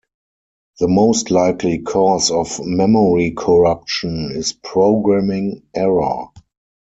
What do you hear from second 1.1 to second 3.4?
likely cause of memory